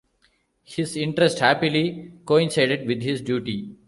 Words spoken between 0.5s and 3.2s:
His interest happily coincided with